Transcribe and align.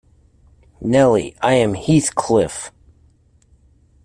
Nelly, 0.81 1.35
I 1.43 1.53
am 1.53 1.75
Heathcliff! 1.75 2.71